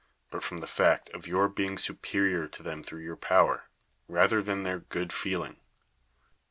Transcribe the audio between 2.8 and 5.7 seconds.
through your power, leather than their good feeling.